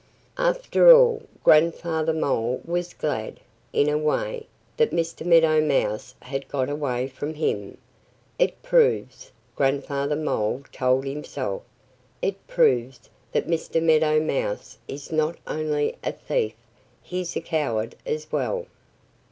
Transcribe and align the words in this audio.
After 0.39 0.91
all, 0.91 1.21
Grandfather 1.43 2.11
Mole 2.11 2.59
was 2.65 2.91
glad, 2.95 3.39
in 3.71 3.87
a 3.87 3.99
way, 3.99 4.47
that 4.77 4.89
Mr. 4.89 5.23
Meadow 5.23 5.61
Mouse 5.63 6.15
had 6.23 6.47
got 6.47 6.71
away 6.71 7.07
from 7.07 7.35
him. 7.35 7.77
"It 8.39 8.63
proves" 8.63 9.31
Grandfather 9.55 10.15
Mole 10.15 10.63
told 10.71 11.05
himself 11.05 11.61
"it 12.19 12.47
proves 12.47 13.11
that 13.31 13.45
Mr. 13.45 13.79
Meadow 13.79 14.19
Mouse 14.19 14.79
is 14.87 15.11
not 15.11 15.35
only 15.45 15.95
a 16.03 16.13
thief: 16.13 16.55
he's 17.03 17.35
a 17.35 17.41
coward 17.41 17.93
as 18.03 18.31
well." 18.31 18.65